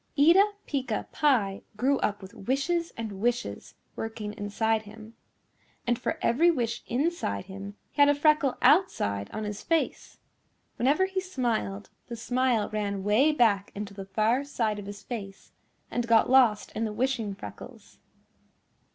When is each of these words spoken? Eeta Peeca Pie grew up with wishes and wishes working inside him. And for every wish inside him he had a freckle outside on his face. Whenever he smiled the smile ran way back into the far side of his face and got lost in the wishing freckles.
Eeta 0.17 0.53
Peeca 0.65 1.05
Pie 1.11 1.61
grew 1.77 1.99
up 1.99 2.23
with 2.23 2.33
wishes 2.33 2.91
and 2.97 3.21
wishes 3.21 3.75
working 3.95 4.33
inside 4.33 4.81
him. 4.81 5.13
And 5.85 5.99
for 5.99 6.17
every 6.23 6.49
wish 6.49 6.81
inside 6.87 7.45
him 7.45 7.75
he 7.91 8.01
had 8.01 8.09
a 8.09 8.15
freckle 8.15 8.57
outside 8.63 9.29
on 9.29 9.43
his 9.43 9.61
face. 9.61 10.17
Whenever 10.77 11.05
he 11.05 11.21
smiled 11.21 11.91
the 12.07 12.15
smile 12.15 12.67
ran 12.69 13.03
way 13.03 13.31
back 13.31 13.71
into 13.75 13.93
the 13.93 14.05
far 14.07 14.43
side 14.43 14.79
of 14.79 14.87
his 14.87 15.03
face 15.03 15.51
and 15.91 16.07
got 16.07 16.31
lost 16.31 16.71
in 16.71 16.83
the 16.83 16.93
wishing 16.93 17.35
freckles. 17.35 17.99